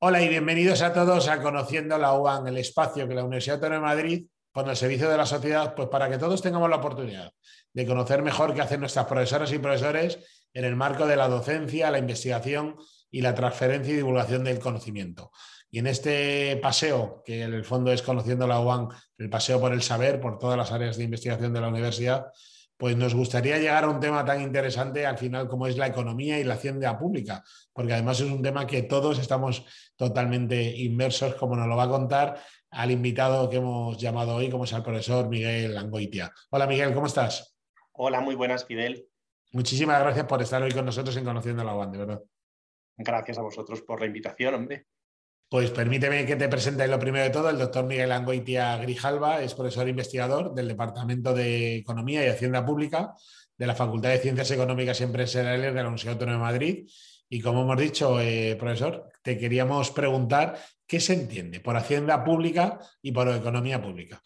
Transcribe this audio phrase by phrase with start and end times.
[0.00, 3.96] Hola y bienvenidos a todos a Conociendo la UAN, el espacio que la Universidad Autónoma
[3.96, 7.32] de Madrid pone al servicio de la sociedad, pues para que todos tengamos la oportunidad
[7.72, 10.20] de conocer mejor qué hacen nuestras profesoras y profesores
[10.54, 12.76] en el marco de la docencia, la investigación
[13.10, 15.32] y la transferencia y divulgación del conocimiento.
[15.68, 18.86] Y en este paseo, que en el fondo es Conociendo la UAN,
[19.18, 22.26] el paseo por el saber, por todas las áreas de investigación de la universidad,
[22.78, 26.38] pues nos gustaría llegar a un tema tan interesante al final como es la economía
[26.38, 27.42] y la hacienda pública,
[27.72, 29.66] porque además es un tema que todos estamos
[29.96, 34.64] totalmente inmersos, como nos lo va a contar al invitado que hemos llamado hoy, como
[34.64, 36.32] es el profesor Miguel Langoitia.
[36.50, 37.56] Hola Miguel, ¿cómo estás?
[37.92, 39.08] Hola, muy buenas, Fidel.
[39.52, 42.22] Muchísimas gracias por estar hoy con nosotros en Conociendo la UAN, de verdad.
[42.96, 44.86] Gracias a vosotros por la invitación, hombre.
[45.48, 47.48] Pues permíteme que te presente lo primero de todo.
[47.48, 53.14] El doctor Miguel Angoitia Grijalva es profesor investigador del Departamento de Economía y Hacienda Pública
[53.56, 56.90] de la Facultad de Ciencias Económicas y Empresariales de la Universidad Autónoma de Madrid.
[57.30, 62.78] Y como hemos dicho, eh, profesor, te queríamos preguntar qué se entiende por Hacienda Pública
[63.00, 64.22] y por Economía Pública.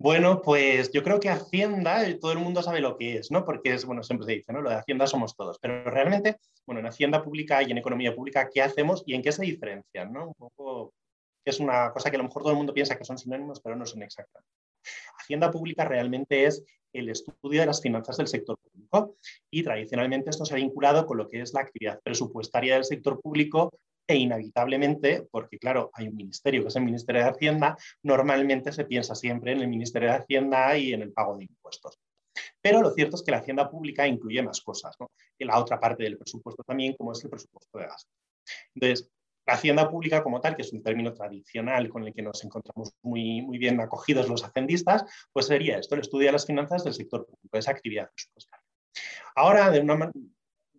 [0.00, 3.44] Bueno, pues yo creo que Hacienda, eh, todo el mundo sabe lo que es, ¿no?
[3.44, 4.62] Porque es, bueno, siempre se dice, ¿no?
[4.62, 5.58] Lo de Hacienda somos todos.
[5.60, 9.30] Pero realmente, bueno, en Hacienda Pública y en Economía Pública, ¿qué hacemos y en qué
[9.30, 10.28] se diferencian, ¿no?
[10.28, 10.94] Un poco,
[11.44, 13.60] que es una cosa que a lo mejor todo el mundo piensa que son sinónimos,
[13.60, 14.42] pero no son exactas.
[15.18, 19.16] Hacienda Pública realmente es el estudio de las finanzas del sector público
[19.50, 23.20] y tradicionalmente esto se ha vinculado con lo que es la actividad presupuestaria del sector
[23.20, 23.70] público
[24.10, 28.84] e inevitablemente, porque claro, hay un ministerio que es el Ministerio de Hacienda, normalmente se
[28.84, 31.98] piensa siempre en el Ministerio de Hacienda y en el pago de impuestos.
[32.60, 35.10] Pero lo cierto es que la hacienda pública incluye más cosas, ¿no?
[35.38, 38.10] La otra parte del presupuesto también, como es el presupuesto de gasto.
[38.74, 39.10] Entonces,
[39.46, 42.92] la hacienda pública como tal, que es un término tradicional con el que nos encontramos
[43.02, 46.94] muy, muy bien acogidos los hacendistas, pues sería esto, el estudio de las finanzas del
[46.94, 48.64] sector público, esa actividad presupuestaria.
[49.34, 50.10] Ahora, de una,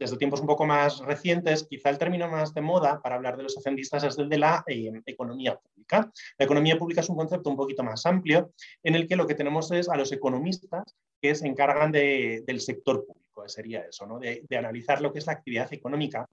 [0.01, 3.43] desde tiempos un poco más recientes, quizá el término más de moda para hablar de
[3.43, 6.11] los hacendistas es el de la eh, economía pública.
[6.39, 9.35] La economía pública es un concepto un poquito más amplio en el que lo que
[9.35, 14.17] tenemos es a los economistas que se encargan del sector público, sería eso, ¿no?
[14.17, 16.27] de, de analizar lo que es la actividad económica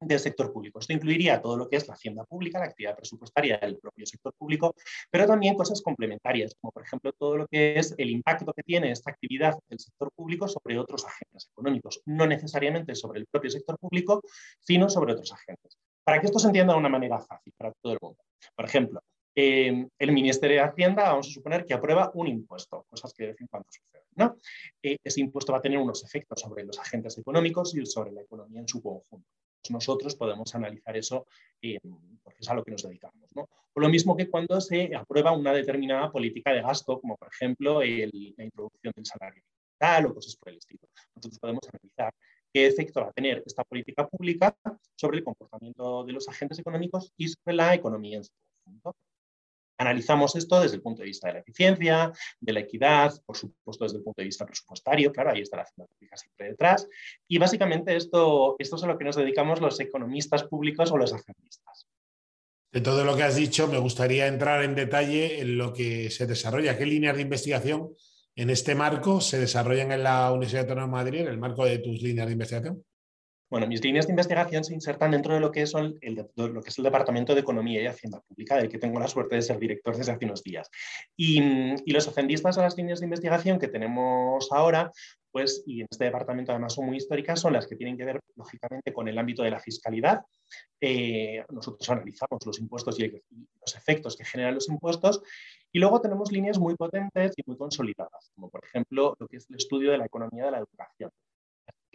[0.00, 0.78] del sector público.
[0.78, 4.32] Esto incluiría todo lo que es la hacienda pública, la actividad presupuestaria del propio sector
[4.34, 4.74] público,
[5.10, 8.90] pero también cosas complementarias, como por ejemplo todo lo que es el impacto que tiene
[8.90, 13.78] esta actividad del sector público sobre otros agentes económicos, no necesariamente sobre el propio sector
[13.78, 14.22] público,
[14.60, 15.76] sino sobre otros agentes.
[16.04, 18.18] Para que esto se entienda de una manera fácil para todo el mundo.
[18.54, 19.02] Por ejemplo,
[19.34, 23.28] eh, el Ministerio de Hacienda, vamos a suponer que aprueba un impuesto, cosas que de
[23.30, 24.06] vez en cuando suceden.
[24.16, 24.36] ¿no?
[24.82, 28.22] Eh, ese impuesto va a tener unos efectos sobre los agentes económicos y sobre la
[28.22, 29.37] economía en su conjunto
[29.70, 31.26] nosotros podemos analizar eso
[31.62, 31.78] eh,
[32.22, 33.28] porque es a lo que nos dedicamos.
[33.34, 33.48] ¿no?
[33.74, 37.80] O lo mismo que cuando se aprueba una determinada política de gasto, como por ejemplo
[37.80, 40.88] la introducción del salario digital o cosas por el estilo.
[41.14, 42.14] Nosotros podemos analizar
[42.52, 44.56] qué efecto va a tener esta política pública
[44.96, 48.32] sobre el comportamiento de los agentes económicos y sobre la economía en su
[48.64, 48.96] conjunto.
[49.78, 53.84] Analizamos esto desde el punto de vista de la eficiencia, de la equidad, por supuesto
[53.84, 56.88] desde el punto de vista presupuestario, claro, ahí está la hacienda pública siempre detrás.
[57.28, 61.12] Y básicamente esto, esto es a lo que nos dedicamos los economistas públicos o los
[61.12, 61.86] agendistas.
[62.72, 66.26] De todo lo que has dicho, me gustaría entrar en detalle en lo que se
[66.26, 67.94] desarrolla, qué líneas de investigación
[68.36, 71.78] en este marco se desarrollan en la Universidad Autónoma de Madrid, en el marco de
[71.78, 72.84] tus líneas de investigación.
[73.50, 76.84] Bueno, mis líneas de investigación se insertan dentro de lo que, es el, es el
[76.84, 80.12] Departamento de Economía y Hacienda Pública, del que tengo la suerte de ser director desde
[80.12, 80.70] hace unos días.
[81.16, 81.40] Y,
[81.90, 84.92] los hacendistas a las líneas de investigación que tenemos ahora,
[85.32, 88.20] pues, y en este departamento además son muy históricas, son las que tienen que ver,
[88.36, 90.20] lógicamente, con el ámbito de la fiscalidad.
[90.78, 95.22] Eh, nosotros analizamos los impuestos y, y los efectos que generan los impuestos.
[95.72, 99.48] Y luego tenemos líneas muy potentes y muy consolidadas, como por ejemplo lo que es
[99.48, 101.10] el estudio de la economía de la educación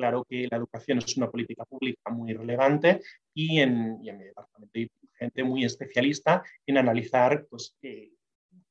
[0.03, 2.99] claro que la educación es una política pública muy relevante
[3.33, 8.11] y en, mi departamento hay gente muy especialista en analizar pues, eh,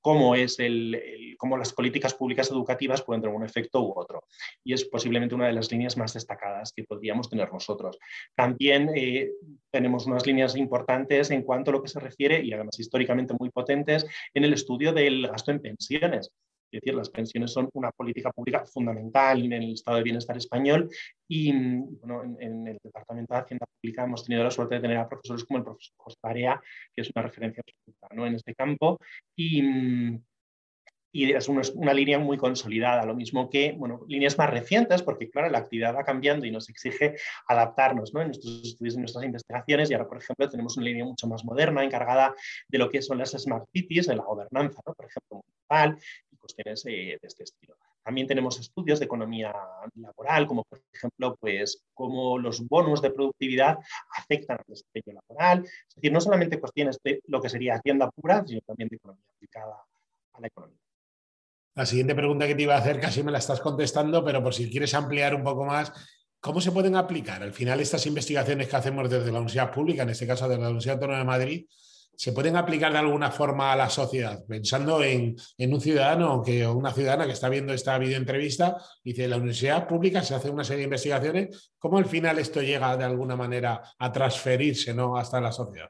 [0.02, 4.24] cómo, es el, cómo las políticas públicas educativas pueden tener un efecto u otro.
[4.62, 7.98] Y es posiblemente una de las líneas más destacadas que podríamos tener nosotros.
[8.34, 9.30] También eh,
[9.70, 13.48] tenemos unas líneas importantes en cuanto a lo que se refiere, y además históricamente muy
[13.48, 14.04] potentes,
[14.34, 16.30] en el estudio del gasto en pensiones.
[16.72, 20.88] Es decir, las pensiones son una política pública fundamental en el estado de bienestar español
[21.28, 25.08] y bueno, en, el Departamento de Hacienda Pública hemos tenido la suerte de tener a
[25.08, 26.60] profesores como el profesor José Barea,
[26.94, 27.62] que es una referencia
[28.14, 28.26] ¿no?
[28.26, 28.98] en este campo.
[29.36, 29.62] Y,
[31.14, 35.50] y es una, línea muy consolidada, lo mismo que bueno, líneas más recientes, porque claro,
[35.50, 37.16] la actividad va cambiando y nos exige
[37.46, 38.22] adaptarnos ¿no?
[38.22, 41.44] en nuestros estudios, en nuestras investigaciones, y ahora, por ejemplo, tenemos una línea mucho más
[41.44, 42.34] moderna encargada
[42.66, 44.94] de lo que son las smart cities, de la gobernanza, ¿no?
[44.94, 45.98] por ejemplo, municipal,
[46.30, 47.76] y cuestiones de este estilo.
[48.02, 49.54] También tenemos estudios de economía
[49.94, 53.78] laboral, como por ejemplo, pues cómo los bonos de productividad
[54.16, 55.64] afectan al desempeño laboral.
[55.64, 59.24] Es decir, no solamente cuestiones de lo que sería hacienda pura, sino también de economía
[59.34, 59.76] aplicada
[60.32, 60.78] a la economía.
[61.74, 64.52] La siguiente pregunta que te iba a hacer casi me la estás contestando, pero por
[64.52, 65.92] si quieres ampliar un poco más,
[66.40, 70.10] ¿cómo se pueden aplicar al final estas investigaciones que hacemos desde la Universidad Pública, en
[70.10, 71.66] este caso de la Universidad Autónoma de Madrid,
[72.16, 76.74] se pueden aplicar de alguna forma a la sociedad, pensando en, un ciudadano que, o
[76.74, 80.80] una ciudadana que está viendo esta videoentrevista, dice, la universidad pública se hace una serie
[80.80, 85.16] de investigaciones, ¿cómo al final esto llega de alguna manera a transferirse ¿no?
[85.16, 85.88] hasta la sociedad?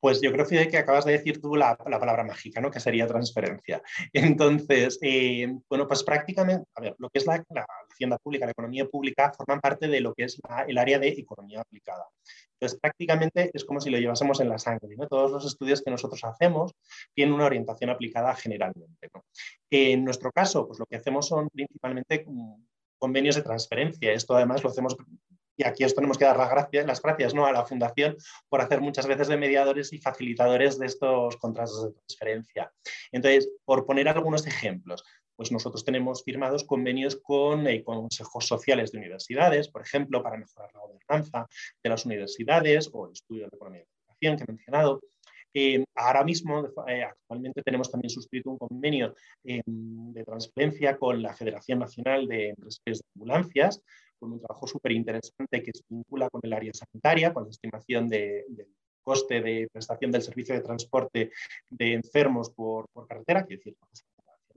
[0.00, 2.70] Pues yo creo, que acabas de decir tú la, palabra mágica, ¿no?
[2.70, 3.82] que sería transferencia.
[4.12, 7.44] Entonces, eh, bueno, pues prácticamente, a ver, lo que es la,
[7.90, 11.60] hacienda pública, la economía pública, forman parte de lo que es el área de economía
[11.60, 12.06] aplicada.
[12.54, 14.96] Entonces, prácticamente es como si lo llevásemos en la sangre.
[14.96, 15.06] ¿no?
[15.06, 16.72] Todos los estudios que nosotros hacemos
[17.14, 19.08] tienen una orientación aplicada generalmente.
[19.70, 22.54] En nuestro caso, pues lo que hacemos son principalmente mm,
[22.98, 24.12] convenios de transferencia.
[24.12, 24.96] Esto además lo hacemos
[25.60, 27.44] y aquí os tenemos que dar las gracias, las gracias ¿no?
[27.44, 28.16] a la Fundación
[28.48, 32.72] por hacer muchas veces de mediadores y facilitadores de estos contratos de transferencia.
[33.12, 35.04] Entonces, por poner algunos ejemplos,
[35.36, 40.70] pues nosotros tenemos firmados convenios con eh, consejos sociales de universidades, por ejemplo, para mejorar
[40.72, 41.46] la gobernanza
[41.82, 45.00] de las universidades o el estudio de economía de la educación que he mencionado.
[45.52, 51.80] Eh, ahora mismo, eh, actualmente tenemos también suscrito un convenio de transferencia con la Federación
[51.80, 53.82] Nacional de Empresas de Ambulancias,
[54.20, 58.08] con un trabajo súper interesante que se vincula con el área sanitaria, con la estimación
[58.08, 58.44] del
[59.02, 61.32] coste de prestación del servicio de transporte
[61.70, 63.76] de enfermos por, por carretera, quiere decir,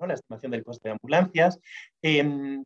[0.07, 1.59] la estimación del coste de ambulancias.
[2.01, 2.63] Em,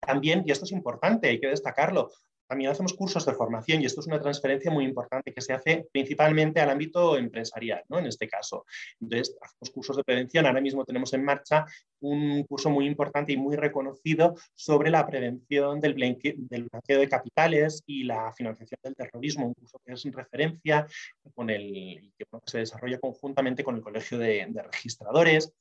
[0.00, 2.10] también, y esto es importante, hay que destacarlo,
[2.52, 5.88] también hacemos cursos de formación y esto es una transferencia muy importante que se hace
[5.90, 7.98] principalmente al ámbito empresarial, ¿no?
[7.98, 8.66] en este caso.
[9.00, 10.44] Entonces, hacemos cursos de prevención.
[10.44, 11.64] Ahora mismo tenemos en marcha
[12.00, 18.04] un curso muy importante y muy reconocido sobre la prevención del, blanqueo de capitales y
[18.04, 20.86] la financiación del terrorismo, un curso que es en referencia
[21.34, 25.54] con el, que se desarrolla conjuntamente con el Colegio de, Registradores.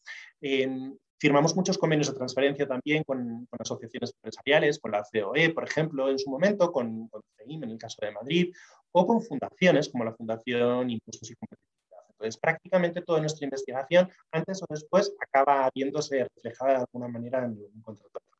[1.21, 6.18] Firmamos muchos convenios de transferencia también con, asociaciones empresariales, con la COE, por ejemplo, en
[6.18, 8.51] su momento, con, con CEIM, en el caso de Madrid,
[8.91, 12.06] o con fundaciones como la Fundación Impuestos y Competitividad.
[12.09, 17.51] Entonces, prácticamente toda nuestra investigación, antes o después, acaba viéndose reflejada de alguna manera en
[17.51, 18.31] un contrato.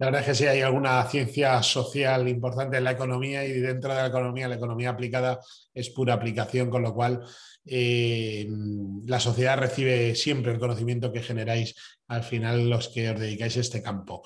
[0.00, 3.94] La verdad es que sí, hay alguna ciencia social importante en la economía y dentro
[3.94, 5.40] de la economía, la economía aplicada
[5.74, 7.22] es pura aplicación, con lo cual
[7.66, 8.48] eh,
[9.04, 11.74] la sociedad recibe siempre el conocimiento que generáis
[12.08, 14.22] al final los que os dedicáis a este campo.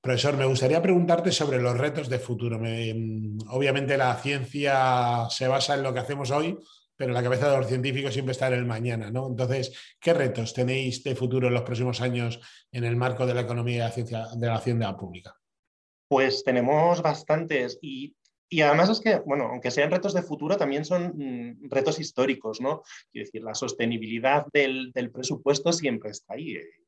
[0.00, 2.56] Profesor, me gustaría preguntarte sobre los retos de futuro.
[2.56, 6.58] obviamente la ciencia se basa en lo que hacemos hoy,
[6.96, 9.26] pero la cabeza de los científicos siempre está en el mañana, ¿no?
[9.28, 12.40] Entonces, ¿qué retos tenéis de futuro en los próximos años
[12.70, 15.34] en el marco de la economía y la ciencia de la hacienda pública?
[16.08, 18.14] Pues tenemos bastantes y
[18.52, 22.60] y además es que, bueno, aunque sean retos de futuro, también son mm, retos históricos,
[22.60, 22.82] ¿no?
[23.10, 26.56] Quiero decir, la sostenibilidad del, presupuesto siempre está ahí.
[26.56, 26.81] Eh,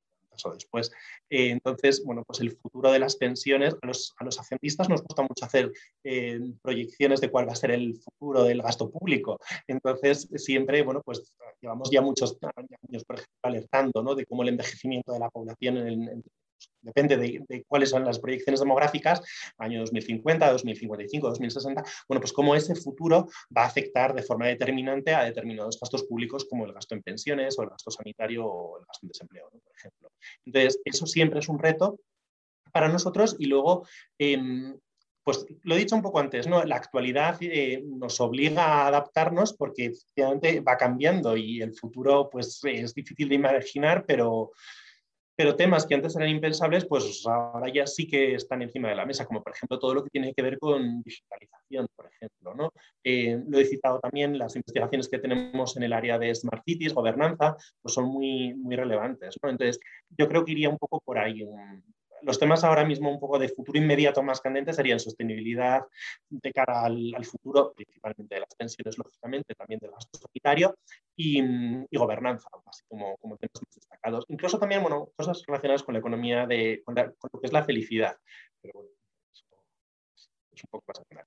[0.44, 0.90] o después.
[1.30, 5.22] Eh, entonces, bueno, pues el futuro de las pensiones, a los, a hacentistas nos gusta
[5.22, 5.72] mucho hacer
[6.04, 9.38] eh, proyecciones de cuál va a ser el futuro del gasto público.
[9.66, 11.22] Entonces, siempre, bueno, pues
[11.60, 14.14] llevamos ya muchos años, por ejemplo, alertando ¿no?
[14.14, 16.24] de cómo el envejecimiento de la población en, en,
[16.80, 19.22] depende de, cuáles son las proyecciones demográficas,
[19.58, 25.14] año 2050, 2055, 2060, bueno, pues cómo ese futuro va a afectar de forma determinante
[25.14, 28.84] a determinados gastos públicos como el gasto en pensiones o el gasto sanitario o el
[28.86, 30.10] gasto en desempleo, por ejemplo.
[30.44, 31.98] Entonces, eso siempre es un reto
[32.72, 33.86] para nosotros y luego...
[34.18, 34.76] Em,
[35.24, 36.62] pues lo he dicho un poco antes, ¿no?
[36.64, 42.60] La actualidad eh, nos obliga a adaptarnos porque efectivamente va cambiando y el futuro pues
[42.62, 44.52] es difícil de imaginar, pero,
[45.36, 49.06] pero temas que antes eran impensables, pues ahora ya sí que están encima de la
[49.06, 52.54] mesa, como por ejemplo todo lo que tiene que ver con digitalización, por ejemplo.
[52.54, 52.70] ¿no?
[53.02, 56.94] Eh, lo he citado también, las investigaciones que tenemos en el área de Smart Cities,
[56.94, 59.36] gobernanza, pues son muy, muy relevantes.
[59.42, 59.50] ¿no?
[59.50, 59.80] Entonces,
[60.16, 61.44] yo creo que iría un poco por ahí,
[62.24, 65.82] los temas ahora mismo un poco de futuro inmediato más candentes serían sostenibilidad
[66.28, 70.76] de cara al, futuro, principalmente de las pensiones, lógicamente, también del gasto sanitario
[71.16, 71.42] y,
[71.96, 74.24] gobernanza, así como, como, temas más destacados.
[74.28, 78.16] Incluso también, bueno, cosas relacionadas con la economía, de, con, lo que es la felicidad.
[78.60, 78.90] Pero bueno,
[80.52, 81.26] es un poco más general.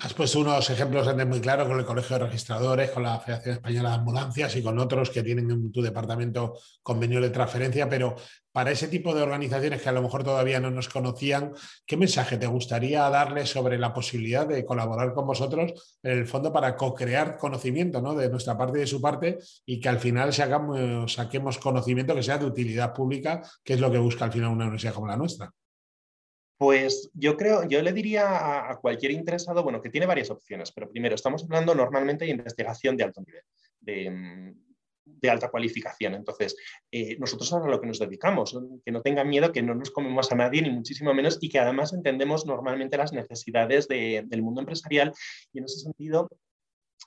[0.00, 3.56] Has puesto unos ejemplos antes muy claros con el Colegio de Registradores, con la Federación
[3.56, 8.16] Española de Ambulancias y con otros que tienen en tu departamento convenio de transferencia, pero
[8.52, 11.52] para ese tipo de organizaciones que a lo mejor todavía no nos conocían,
[11.86, 16.52] ¿qué mensaje te gustaría darles sobre la posibilidad de colaborar con vosotros en el fondo
[16.52, 18.14] para co-crear conocimiento ¿no?
[18.14, 22.38] de nuestra parte y de su parte y que al final saquemos conocimiento que sea
[22.38, 25.50] de utilidad pública, que es lo que busca al final una universidad como la nuestra?
[26.56, 30.88] Pues yo creo, yo le diría a, cualquier interesado, bueno, que tiene varias opciones, pero
[30.88, 33.42] primero, estamos hablando normalmente de investigación de alto nivel,
[33.80, 36.14] de, mm, alta cualificación.
[36.14, 36.54] Entonces,
[36.90, 40.30] eh, nosotros ahora lo que nos dedicamos, que no tengan miedo, que no nos comemos
[40.30, 45.12] a nadie, ni muchísimo menos, y que además entendemos normalmente las necesidades del mundo empresarial
[45.52, 46.28] y en ese sentido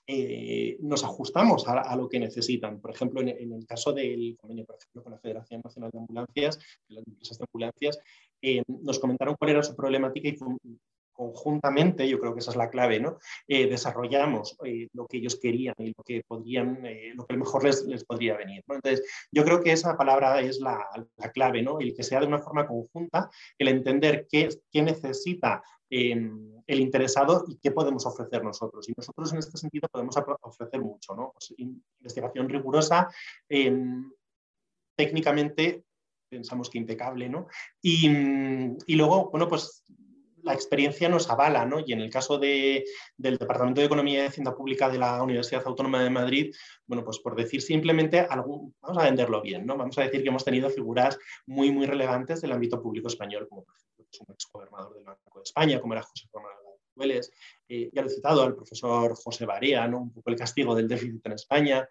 [0.10, 2.80] eh, nos ajustamos a, lo que necesitan.
[2.80, 6.60] Por ejemplo, en, el caso del convenio, por ejemplo, con la Federación Nacional de Ambulancias,
[6.88, 8.00] las empresas de ambulancias,
[8.50, 10.38] eh, nos comentaron cuál era su problemática y
[11.12, 13.18] conjuntamente, yo creo que esa es la clave, ¿no?
[13.48, 14.56] Eh, desarrollamos
[14.94, 16.84] lo que ellos querían y lo que podrían,
[17.16, 18.64] lo que mejor les, les podría venir.
[18.68, 20.86] Entonces, yo creo que esa palabra es la,
[21.16, 21.80] la, clave, ¿no?
[21.80, 27.58] El que sea de una forma conjunta, el entender qué, qué necesita el interesado y
[27.58, 28.88] qué podemos ofrecer nosotros.
[28.90, 31.32] Y nosotros en este sentido podemos ofrecer mucho, ¿no?
[31.34, 33.08] Pues, investigación rigurosa,
[33.48, 34.12] em,
[34.96, 35.84] técnicamente
[36.30, 37.48] pensamos que impecable, ¿no?
[37.82, 38.10] Y,
[38.86, 39.84] y, luego, bueno, pues
[40.44, 41.80] la experiencia nos avala, ¿no?
[41.86, 42.86] Y en el caso de,
[43.18, 46.56] del Departamento de Economía y Hacienda Pública de la Universidad Autónoma de Madrid,
[46.86, 49.78] bueno, pues por decir simplemente, algún, vamos a venderlo bien, ¿no?
[49.78, 53.64] Vamos a decir que hemos tenido figuras muy, muy relevantes del ámbito público español, como
[53.64, 56.58] por ejemplo pues, un ex gobernador del Banco de España, como era José Román
[57.70, 60.00] eh, ya lo he citado al profesor José Barea, ¿no?
[60.00, 61.88] un poco el castigo del déficit en España,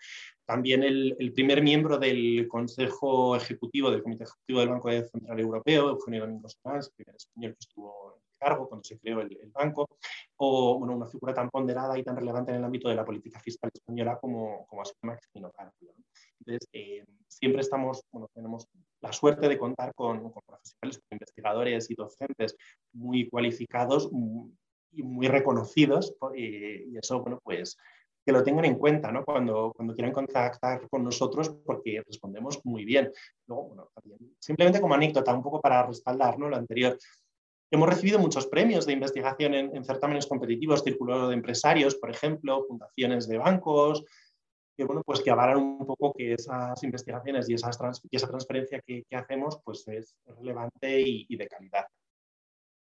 [0.46, 5.90] también el, el, primer miembro del Consejo Ejecutivo, del Comité Ejecutivo del Banco Central Europeo,
[5.90, 9.88] Eugenio Domingos Sanz, primer español que estuvo cargo cuando se creó el, banco,
[10.36, 13.40] o bueno, una figura tan ponderada y tan relevante en el ámbito de la política
[13.40, 15.94] fiscal española como, como ha sido Maximino Carpio.
[16.40, 18.68] Entonces, eh, siempre estamos, bueno, tenemos
[19.00, 22.56] la suerte de contar con, profesionales, investigadores y docentes
[22.92, 24.10] muy cualificados
[24.92, 27.76] y muy reconocidos, y, eso, bueno, pues
[28.26, 29.24] que lo tengan en cuenta ¿no?
[29.24, 33.12] cuando, cuando quieran contactar con nosotros porque respondemos muy bien.
[33.46, 36.48] Luego, bueno, también, simplemente como anécdota, un poco para respaldar ¿no?
[36.48, 36.98] lo anterior,
[37.68, 43.26] Hemos recibido muchos premios de investigación en, certámenes competitivos, Círculo de Empresarios, por ejemplo, fundaciones
[43.26, 44.04] de bancos,
[44.76, 47.76] que, bueno, pues que avalan un poco que esas investigaciones y, esas
[48.08, 51.86] esa transferencia que, hacemos pues es relevante y de calidad.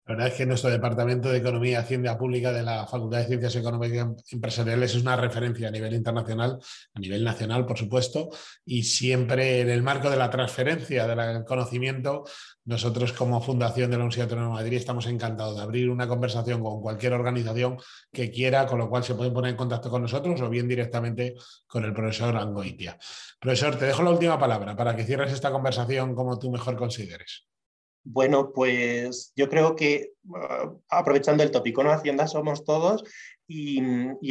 [0.08, 3.26] La verdad es que nuestro Departamento de Economía y Hacienda Pública de la Facultad de
[3.26, 6.60] Ciencias Económicas y Empresariales es una referencia a nivel internacional,
[6.94, 8.30] a nivel nacional, por supuesto,
[8.64, 12.24] y siempre en el marco de la transferencia del conocimiento,
[12.64, 16.64] nosotros como Fundación de la Universidad Autónoma de Madrid estamos encantados de abrir una conversación
[16.64, 17.78] con cualquier organización
[18.10, 21.36] que quiera, con lo cual se pueden poner en contacto con nosotros o bien directamente
[21.68, 22.98] con el profesor Angoitia.
[23.42, 27.46] Profesor, te dejo la última palabra para que cierres esta conversación como tú mejor consideres.
[28.10, 31.92] Bueno, pues yo creo que ah, aprovechando el tópico, ¿no?
[31.92, 33.04] Hacienda somos todos
[33.46, 33.80] y,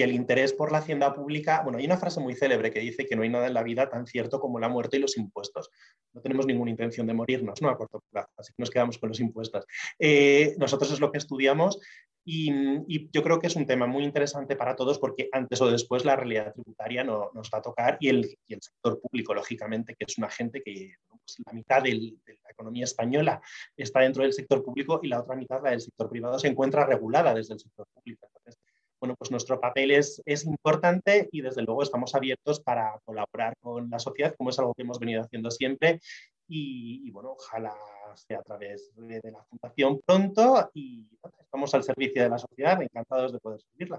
[0.02, 3.16] el interés por la hacienda pública, bueno, hay una frase muy célebre que dice que
[3.16, 5.68] no hay nada en la vida tan cierto como la muerte y los impuestos.
[6.14, 7.68] No tenemos ninguna intención de morirnos, ¿no?
[7.68, 9.66] A corto plazo, así que nos quedamos con los impuestos.
[9.99, 11.78] Eh, nosotros es lo que estudiamos
[12.25, 16.06] y, yo creo que es un tema muy interesante para todos porque antes o después
[16.06, 20.16] la realidad tributaria nos va a tocar y el, el, sector público, lógicamente, que es
[20.16, 20.95] una gente que
[21.26, 23.40] pues la mitad de la economía española
[23.76, 26.87] está dentro del sector público y la otra mitad, la del sector privado, se encuentra
[26.87, 28.26] regulada desde el sector público.
[28.26, 28.61] Entonces,
[29.00, 33.90] bueno, pues nuestro papel es, es importante y desde luego estamos abiertos para colaborar con
[33.90, 36.00] la sociedad, como es algo que hemos venido haciendo siempre.
[36.49, 37.75] Y, bueno, ojalá
[38.14, 41.09] sea a través de, la Fundación pronto y
[41.40, 43.99] estamos al servicio de la sociedad, encantados de poder servirla.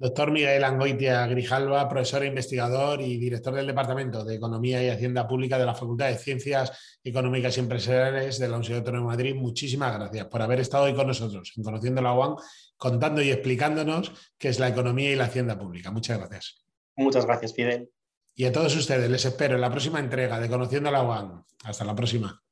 [0.00, 5.28] Doctor Miguel Angoitia Grijalva, profesor e investigador y director del Departamento de Economía y Hacienda
[5.28, 9.34] Pública de la Facultad de Ciencias Económicas y Empresariales de la Universidad Autónoma de Madrid,
[9.34, 12.36] muchísimas gracias por haber estado hoy con nosotros en Conociendo la UAN,
[12.78, 15.90] contando y explicándonos qué es la economía y la hacienda pública.
[15.90, 16.64] Muchas gracias.
[16.96, 17.90] Muchas gracias, Fidel.
[18.34, 21.44] Y a todos ustedes les espero en la próxima entrega de Conociendo la UAN.
[21.62, 22.42] Hasta la próxima.